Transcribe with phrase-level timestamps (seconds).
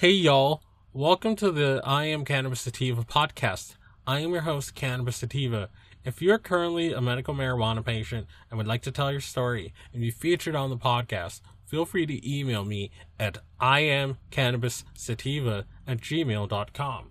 [0.00, 0.62] Hey y'all,
[0.94, 3.76] welcome to the I Am Cannabis Sativa podcast.
[4.06, 5.68] I am your host, Cannabis Sativa.
[6.06, 10.00] If you're currently a medical marijuana patient and would like to tell your story and
[10.00, 17.10] be featured on the podcast, feel free to email me at iamcannabissativa at gmail.com.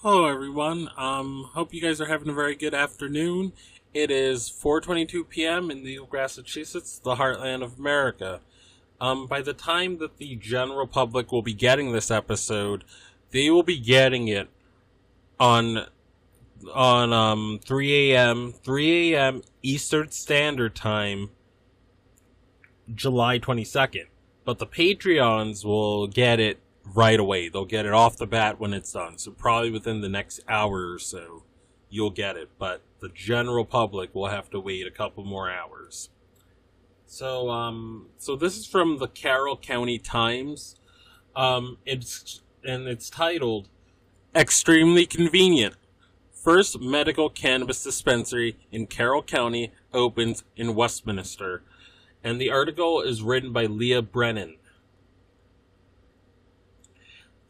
[0.00, 3.52] Hello everyone, um, hope you guys are having a very good afternoon.
[3.92, 5.72] It is 4.22 p.m.
[5.72, 8.42] in New Massachusetts, the heartland of America.
[9.00, 12.84] Um, by the time that the general public will be getting this episode,
[13.30, 14.48] they will be getting it
[15.38, 15.86] on
[16.72, 18.52] on um 3 a.m.
[18.52, 19.42] 3 a.m.
[19.62, 21.30] Eastern Standard Time,
[22.94, 24.06] July 22nd.
[24.44, 27.48] But the Patreons will get it right away.
[27.48, 29.18] They'll get it off the bat when it's done.
[29.18, 31.44] So probably within the next hour or so,
[31.88, 32.50] you'll get it.
[32.58, 36.10] But the general public will have to wait a couple more hours.
[37.14, 40.74] So, um, so this is from the Carroll County Times.
[41.36, 43.68] Um, it's and it's titled
[44.34, 45.76] "Extremely Convenient."
[46.32, 51.62] First medical cannabis dispensary in Carroll County opens in Westminster,
[52.24, 54.56] and the article is written by Leah Brennan.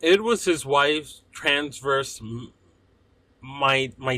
[0.03, 2.21] It was his wife's transverse
[3.43, 4.11] myelitis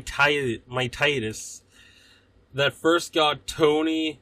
[2.52, 4.18] that first got Tony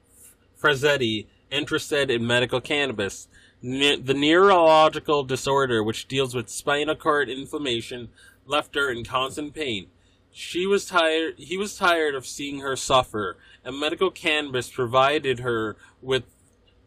[0.65, 3.29] Frazetti interested in medical cannabis.
[3.61, 8.09] Ne- the neurological disorder, which deals with spinal cord inflammation,
[8.47, 9.89] left her in constant pain.
[10.33, 11.35] She was tired.
[11.37, 16.25] He was tired of seeing her suffer, and medical cannabis provided her with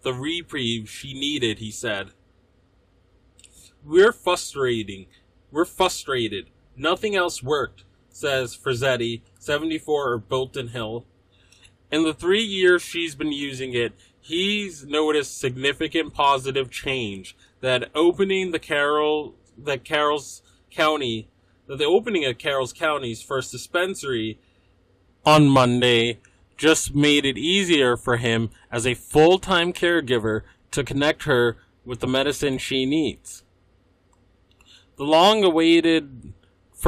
[0.02, 1.60] the reprieve she needed.
[1.60, 2.10] He said,
[3.86, 5.06] "We're frustrating.
[5.52, 6.50] We're frustrated.
[6.76, 11.06] Nothing else worked," says Frazetti, 74 of Bolton Hill
[11.92, 17.36] in the three years she's been using it, he's noticed significant positive change.
[17.62, 21.30] That opening the Carroll, that Carroll's County,
[21.66, 24.40] that the opening of Carroll's County's first dispensary
[25.26, 26.20] on Monday
[26.56, 32.08] just made it easier for him as a full-time caregiver to connect her with the
[32.08, 33.44] medicine she needs.
[34.98, 36.34] The long-awaited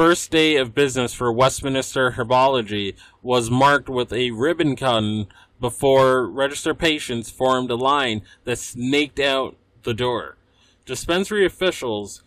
[0.00, 5.26] first day of business for Westminster Herbology was marked with a ribbon cutting
[5.60, 10.38] before registered patients formed a line that snaked out the door.
[10.86, 12.22] Dispensary officials,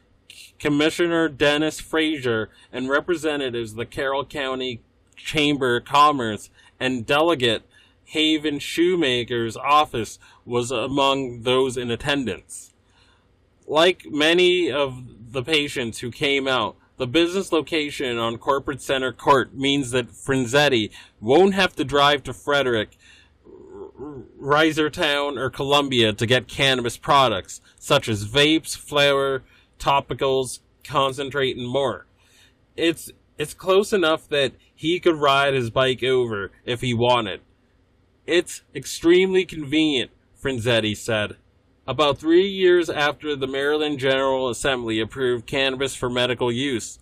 [0.60, 4.80] Commissioner Dennis Frazier, and representatives of the Carroll County
[5.16, 7.64] Chamber of Commerce and delegate
[8.04, 12.72] Haven Shoemaker's office was among those in attendance.
[13.66, 19.54] Like many of the patients who came out, the business location on Corporate Center Court
[19.56, 22.98] means that Frazetti won't have to drive to Frederick,
[24.40, 29.44] Reisterstown, or Columbia to get cannabis products, such as vapes, flower,
[29.80, 32.06] topicals, concentrate, and more.
[32.76, 37.42] It's it's close enough that he could ride his bike over if he wanted.
[38.28, 40.12] It's extremely convenient,
[40.42, 41.38] Frazetti said.
[41.86, 46.98] About three years after the Maryland General Assembly approved cannabis for medical use,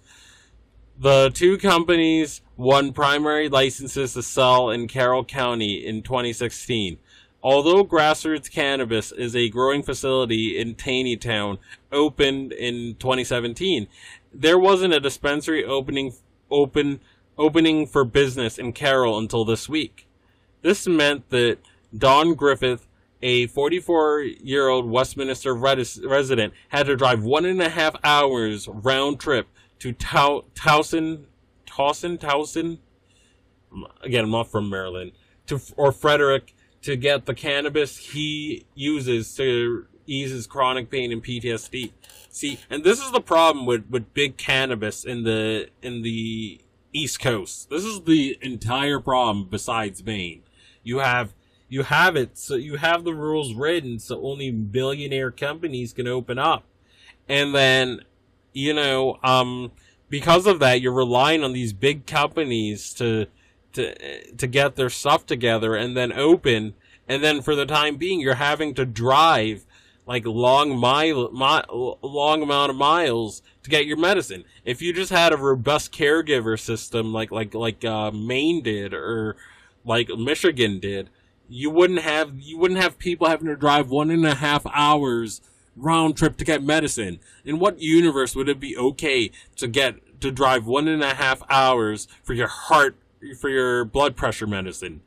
[0.98, 6.98] the two companies won primary licenses to sell in Carroll County in 2016.
[7.44, 11.60] Although Grassroots Cannabis is a growing facility in Taneytown,
[11.92, 13.88] opened in 2017,
[14.34, 16.14] there wasn't a dispensary opening
[16.50, 17.02] open
[17.38, 20.08] opening for business in Carroll until this week.
[20.64, 21.60] This meant that
[21.96, 22.88] Don Griffith
[23.22, 28.68] a 44 year old Westminster res- resident had to drive one and a half hours
[28.68, 29.48] round trip
[29.80, 31.26] to Towson,
[31.66, 32.80] Towson, Towson.
[34.02, 35.14] Again, I'm not from Maryland.
[35.48, 41.24] To or Frederick to get the cannabis he uses to ease his chronic pain and
[41.24, 41.92] PTSD.
[42.30, 46.62] See, and this is the problem with with big cannabis in the in the
[46.94, 47.70] East Coast.
[47.70, 50.44] This is the entire problem besides Maine.
[50.84, 51.34] You have
[51.72, 52.38] you have it.
[52.38, 56.66] So you have the rules written so only billionaire companies can open up.
[57.30, 58.02] And then
[58.52, 59.72] you know um
[60.10, 63.28] because of that you're relying on these big companies to
[63.72, 66.74] to to get their stuff together and then open.
[67.08, 69.66] And then for the time being you're having to drive
[70.06, 74.44] like long mile, mile long amount of miles to get your medicine.
[74.66, 79.38] If you just had a robust caregiver system like like like uh, Maine did or
[79.86, 81.10] like Michigan did
[81.52, 85.42] you wouldn't have you wouldn't have people having to drive one and a half hours
[85.76, 87.20] round trip to get medicine.
[87.44, 91.42] In what universe would it be okay to get to drive one and a half
[91.50, 92.96] hours for your heart
[93.40, 95.02] for your blood pressure medicine?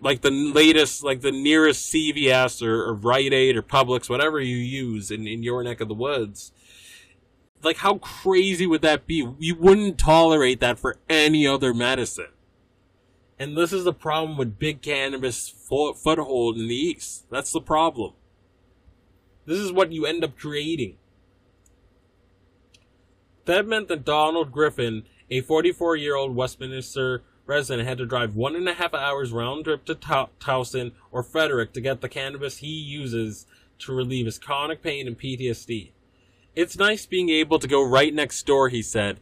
[0.00, 4.56] like the latest, like the nearest CVS or, or Rite Aid or Publix, whatever you
[4.56, 6.52] use in, in your neck of the woods.
[7.62, 9.28] Like, how crazy would that be?
[9.38, 12.28] You wouldn't tolerate that for any other medicine.
[13.40, 17.24] And this is the problem with big cannabis foothold in the East.
[17.30, 18.12] That's the problem.
[19.46, 20.98] This is what you end up creating.
[23.46, 28.54] That meant that Donald Griffin, a 44 year old Westminster resident, had to drive one
[28.54, 32.66] and a half hours round trip to Towson or Frederick to get the cannabis he
[32.66, 33.46] uses
[33.78, 35.92] to relieve his chronic pain and PTSD.
[36.54, 39.18] It's nice being able to go right next door, he said.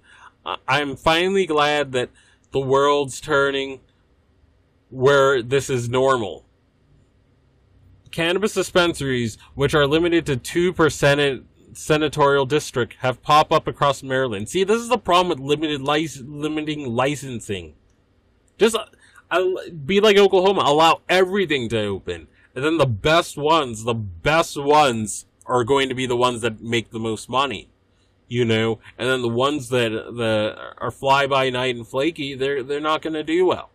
[0.66, 2.10] I'm finally glad that
[2.50, 3.80] the world's turning
[4.90, 6.44] where this is normal.
[8.10, 11.44] Cannabis dispensaries, which are limited to two per Senate
[11.74, 14.48] senatorial district, have popped up across Maryland.
[14.48, 17.74] See, this is the problem with limited limiting licensing.
[18.56, 18.76] Just
[19.30, 19.44] uh,
[19.84, 25.26] be like Oklahoma, allow everything to open, and then the best ones, the best ones,
[25.46, 27.68] are going to be the ones that make the most money.
[28.26, 32.62] You know, and then the ones that that are fly by night and flaky, they're
[32.62, 33.70] they're not going to do well.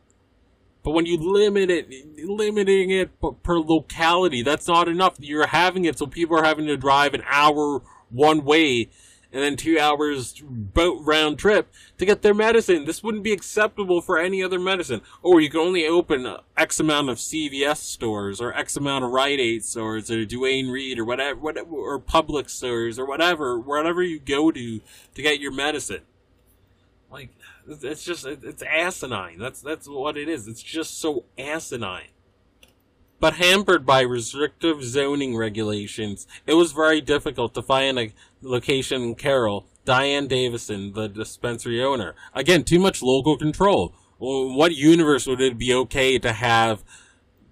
[0.84, 1.90] But when you limit it,
[2.28, 5.16] limiting it per locality, that's not enough.
[5.20, 8.90] You're having it so people are having to drive an hour one way
[9.34, 12.86] and then two hours boat round trip to get their medicine.
[12.86, 15.02] This wouldn't be acceptable for any other medicine.
[15.24, 19.40] Or you can only open X amount of CVS stores or X amount of Rite
[19.40, 24.20] Aid stores or Duane Reade or whatever, whatever or Publix stores or whatever, wherever you
[24.20, 24.82] go to
[25.16, 26.02] to get your medicine.
[27.10, 27.30] Like
[27.68, 29.40] it's just it's asinine.
[29.40, 30.48] That's that's what it is.
[30.48, 32.08] It's just so asinine.
[33.20, 39.16] But hampered by restrictive zoning regulations, it was very difficult to find a location in
[39.16, 39.66] Carroll.
[39.86, 42.16] Diane Davison, the dispensary owner.
[42.34, 43.94] Again, too much local control.
[44.18, 46.84] What universe would it be okay to have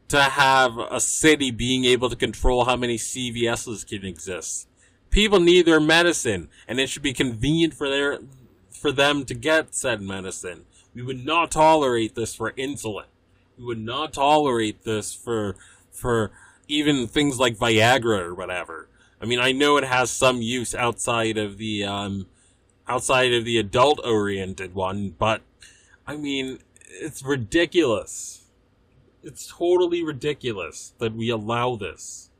[0.09, 4.67] to have a city being able to control how many CVSs can exist?
[5.09, 8.19] People need their medicine, and it should be convenient for their
[8.81, 10.65] for them to get said medicine.
[10.95, 13.05] We would not tolerate this for insulin.
[13.57, 15.55] We would not tolerate this for
[15.91, 16.31] for
[16.67, 18.87] even things like Viagra or whatever.
[19.21, 22.25] I mean, I know it has some use outside of the um,
[22.87, 25.41] outside of the adult oriented one, but
[26.07, 26.57] I mean,
[26.89, 28.45] it's ridiculous.
[29.23, 32.30] It's totally ridiculous that we allow this.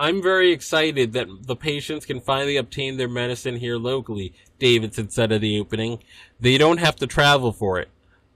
[0.00, 5.30] I'm very excited that the patients can finally obtain their medicine here locally, Davidson said
[5.30, 5.98] at the opening.
[6.40, 7.90] They don't have to travel for it.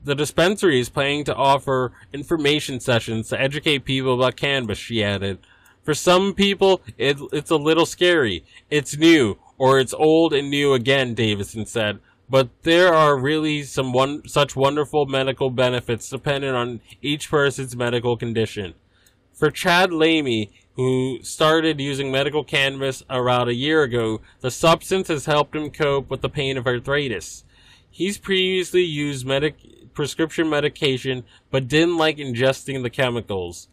[0.05, 5.39] The dispensary is planning to offer information sessions to educate people about cannabis, she added.
[5.83, 8.45] For some people, it, it's a little scary.
[8.69, 11.99] It's new, or it's old and new again, Davidson said.
[12.29, 18.19] But there are really some one, such wonderful medical benefits dependent on each person's medical
[18.19, 18.75] condition.
[19.33, 25.27] For Chad Lamy, who started using medical cannabis around a year ago, the substance has
[25.27, 27.45] helped him cope with the pain of arthritis.
[27.91, 33.69] He's previously used medic- prescription medication, but didn't like ingesting the chemicals.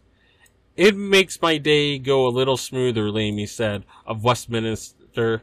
[0.76, 5.42] It makes my day go a little smoother, Lamy said of Westminster.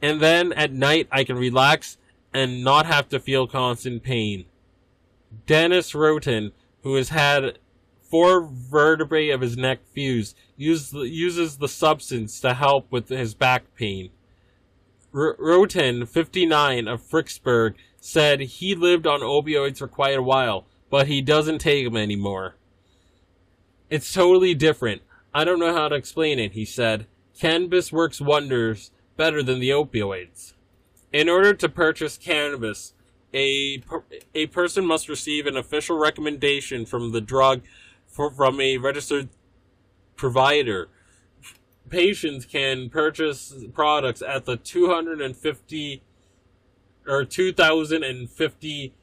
[0.00, 1.96] And then at night I can relax
[2.34, 4.44] and not have to feel constant pain.
[5.46, 6.52] Dennis Roten,
[6.82, 7.58] who has had
[8.12, 13.74] four vertebrae of his neck fused, use, uses the substance to help with his back
[13.74, 14.10] pain.
[15.14, 21.06] R- Roten, 59, of Finksburg, said he lived on opioids for quite a while, but
[21.06, 22.56] he doesn't take them anymore.
[23.88, 25.00] It's totally different.
[25.32, 27.06] I don't know how to explain it, he said.
[27.40, 30.52] Cannabis works wonders better than the opioids.
[31.14, 32.92] In order to purchase cannabis,
[33.32, 33.82] a,
[34.34, 37.62] a person must receive an official recommendation from the drug
[38.12, 39.30] for, from a registered
[40.14, 40.88] provider.
[41.88, 46.02] Patients can purchase products at the 250
[47.06, 48.94] or 2050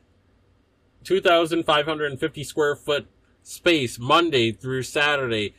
[1.04, 3.08] 2550 square foot
[3.44, 5.54] space Monday through Saturday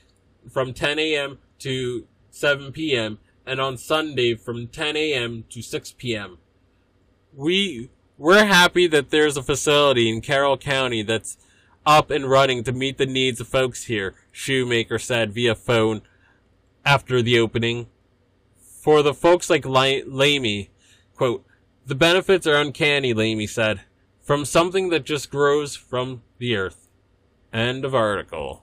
[0.50, 1.38] from 10 a.m.
[1.58, 3.18] to 7 p.m.
[3.46, 5.44] and on Sunday from 10 a.m.
[5.50, 6.38] to 6 p.m.
[7.34, 11.38] We we're happy that there's a facility in Carroll County that's
[11.98, 16.02] up and running to meet the needs of folks here, Shoemaker said via phone
[16.84, 17.88] after the opening.
[18.56, 20.70] For the folks like Lamy,
[21.16, 21.44] quote,
[21.84, 23.80] the benefits are uncanny, Lamy said,
[24.22, 26.88] from something that just grows from the earth.
[27.52, 28.62] End of article.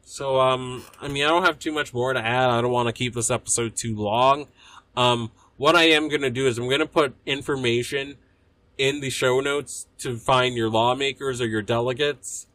[0.00, 2.48] So, um, I mean, I don't have too much more to add.
[2.48, 4.48] I don't want to keep this episode too long.
[4.96, 8.16] Um, what I am going to do is I'm going to put information
[8.78, 12.46] in the show notes to find your lawmakers or your delegates,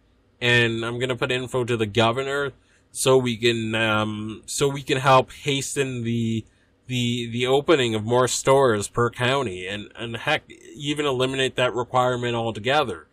[0.42, 2.54] and I'm gonna put info to the governor
[2.92, 6.46] so we can um, so we can help hasten the
[6.88, 10.44] the the opening of more stores per county, and and heck,
[10.76, 13.08] even eliminate that requirement altogether.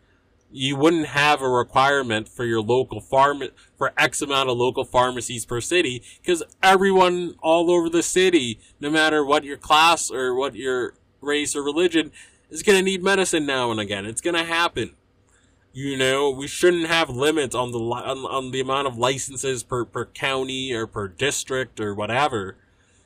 [0.49, 3.43] You wouldn't have a requirement for your local farm
[3.77, 8.89] for X amount of local pharmacies per city because everyone all over the city, no
[8.89, 12.11] matter what your class or what your race or religion,
[12.49, 14.05] is going to need medicine now and again.
[14.05, 14.95] It's going to happen.
[15.73, 19.85] You know, we shouldn't have limits on the on, on the amount of licenses per
[19.85, 22.57] per county or per district or whatever.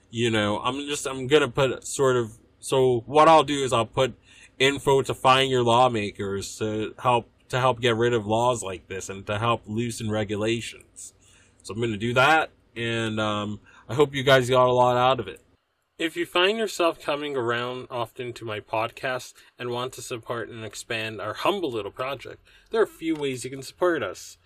[0.10, 3.86] You know, I'm just I'm gonna put sort of so what I'll do is I'll
[3.86, 4.14] put
[4.58, 9.10] info to find your lawmakers to help to help get rid of laws like this
[9.10, 11.14] and to help loosen regulations.
[11.64, 14.96] So I'm going to do that, and um, I hope you guys got a lot
[14.96, 15.42] out of it.
[16.01, 20.65] If you find yourself coming around often to my podcast and want to support and
[20.65, 22.41] expand our humble little project,
[22.72, 24.39] there are a few ways you can support us.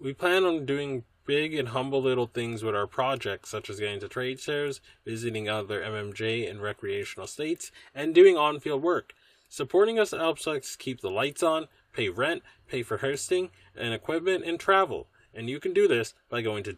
[0.00, 4.00] We plan on doing big and humble little things with our project, such as getting
[4.00, 9.12] to trade shows, visiting other MMJ and recreational states, and doing on field work.
[9.50, 14.42] Supporting us helps us keep the lights on, pay rent, pay for hosting and equipment,
[14.46, 15.08] and travel.
[15.34, 16.72] And you can do this by going to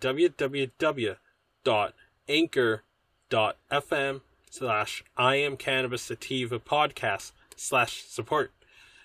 [3.30, 8.52] www.anchor.fm slash I am cannabis sativa podcast slash support.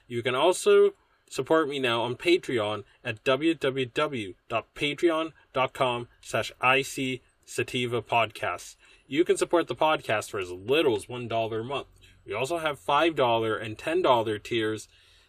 [0.07, 0.95] You can also
[1.29, 8.75] support me now on Patreon at www.patreon.com slash IC sativa podcast.
[9.07, 11.87] You can support the podcast for as little as $1 a month.
[12.25, 14.87] We also have $5 and $10 tiers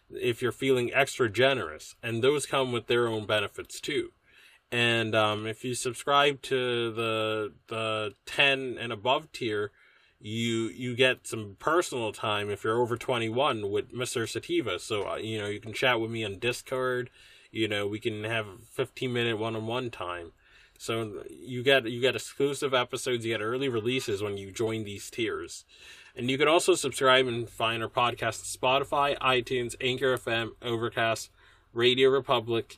[0.09, 4.11] if you're feeling extra generous, and those come with their own benefits too.
[4.73, 9.71] And um, if you subscribe to the the 10 and above tier,
[10.19, 14.27] you you get some personal time if you're over 21 with Mr.
[14.27, 14.79] Sativa.
[14.79, 17.11] So uh, you know you can chat with me on Discord.
[17.51, 20.31] You know we can have 15 minute one on one time.
[20.79, 25.11] So you get you get exclusive episodes, you get early releases when you join these
[25.11, 25.65] tiers.
[26.15, 31.29] And you can also subscribe and find our podcast on Spotify, iTunes, Anchor FM, Overcast,
[31.75, 32.77] RadioPublic,